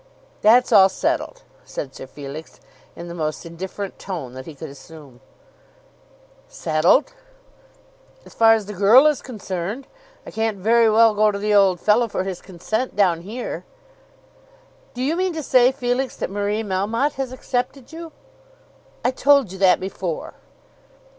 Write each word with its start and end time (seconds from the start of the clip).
"That's 0.41 0.71
all 0.71 0.89
settled," 0.89 1.43
said 1.63 1.93
Sir 1.93 2.07
Felix, 2.07 2.59
in 2.95 3.07
the 3.07 3.13
most 3.13 3.45
indifferent 3.45 3.99
tone 3.99 4.33
that 4.33 4.47
he 4.47 4.55
could 4.55 4.71
assume. 4.71 5.19
"Settled!" 6.47 7.13
"As 8.25 8.33
far 8.33 8.55
as 8.55 8.65
the 8.65 8.73
girl 8.73 9.05
is 9.05 9.21
concerned. 9.21 9.85
I 10.25 10.31
can't 10.31 10.57
very 10.57 10.89
well 10.89 11.13
go 11.13 11.29
to 11.29 11.37
the 11.37 11.53
old 11.53 11.79
fellow 11.79 12.07
for 12.07 12.23
his 12.23 12.41
consent 12.41 12.95
down 12.95 13.21
here." 13.21 13.63
"Do 14.95 15.03
you 15.03 15.15
mean 15.15 15.33
to 15.33 15.43
say, 15.43 15.71
Felix, 15.71 16.15
that 16.15 16.31
Marie 16.31 16.63
Melmotte 16.63 17.13
has 17.21 17.31
accepted 17.31 17.93
you?" 17.93 18.11
"I 19.05 19.11
told 19.11 19.51
you 19.51 19.59
that 19.59 19.79
before." 19.79 20.33